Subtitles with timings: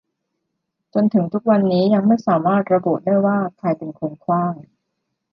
[0.93, 4.53] จนถึงทุกวันนี้ยังไม่สามารถระบุได้ว่าใครเป็นคนขว้าง